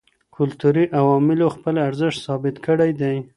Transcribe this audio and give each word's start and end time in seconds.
کلتوري 0.35 0.85
عواملو 0.99 1.47
خپل 1.55 1.75
ارزښت 1.87 2.19
ثابت 2.25 2.55
کړی 2.65 2.91
دی. 3.01 3.15